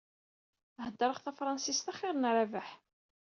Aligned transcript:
Heddṛeɣ 0.85 1.17
tafṛansist 1.19 1.91
axiṛ 1.91 2.15
n 2.17 2.29
Rabaḥ. 2.35 2.69